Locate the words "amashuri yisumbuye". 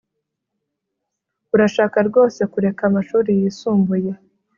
2.89-4.11